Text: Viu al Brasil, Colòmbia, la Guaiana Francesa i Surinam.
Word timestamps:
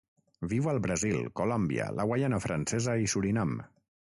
Viu 0.53 0.69
al 0.71 0.79
Brasil, 0.85 1.19
Colòmbia, 1.41 1.91
la 2.01 2.09
Guaiana 2.13 2.41
Francesa 2.47 2.97
i 3.05 3.13
Surinam. 3.15 3.55